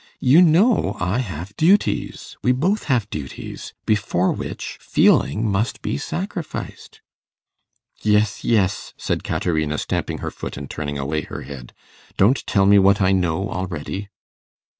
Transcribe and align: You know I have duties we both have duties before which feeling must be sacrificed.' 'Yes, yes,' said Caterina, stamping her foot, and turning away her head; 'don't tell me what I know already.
You 0.19 0.41
know 0.41 0.97
I 0.99 1.19
have 1.19 1.55
duties 1.57 2.35
we 2.41 2.53
both 2.53 2.85
have 2.85 3.07
duties 3.11 3.71
before 3.85 4.31
which 4.31 4.79
feeling 4.81 5.47
must 5.47 5.83
be 5.83 5.99
sacrificed.' 5.99 7.01
'Yes, 8.01 8.43
yes,' 8.43 8.95
said 8.97 9.23
Caterina, 9.23 9.77
stamping 9.77 10.17
her 10.17 10.31
foot, 10.31 10.57
and 10.57 10.67
turning 10.67 10.97
away 10.97 11.21
her 11.25 11.43
head; 11.43 11.73
'don't 12.17 12.47
tell 12.47 12.65
me 12.65 12.79
what 12.79 12.99
I 12.99 13.11
know 13.11 13.51
already. 13.51 14.09